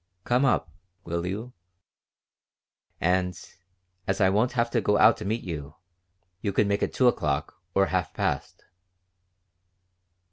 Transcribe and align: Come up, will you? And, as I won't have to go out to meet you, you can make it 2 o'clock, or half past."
Come 0.23 0.45
up, 0.45 0.71
will 1.03 1.27
you? 1.27 1.53
And, 2.99 3.37
as 4.07 4.19
I 4.19 4.31
won't 4.31 4.53
have 4.53 4.71
to 4.71 4.81
go 4.81 4.97
out 4.97 5.15
to 5.17 5.25
meet 5.25 5.43
you, 5.43 5.75
you 6.41 6.51
can 6.51 6.67
make 6.67 6.81
it 6.81 6.91
2 6.91 7.07
o'clock, 7.07 7.61
or 7.75 7.85
half 7.85 8.11
past." 8.15 8.65